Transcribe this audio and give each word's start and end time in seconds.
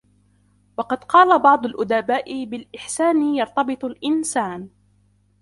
وَقَدْ 0.77 1.03
قَالَ 1.03 1.39
بَعْضُ 1.39 1.65
الْأُدَبَاءِ 1.65 2.45
بِالْإِحْسَانِ 2.45 3.21
يَرْتَبِطُ 3.35 3.85
الْإِنْسَانُ 3.85 4.69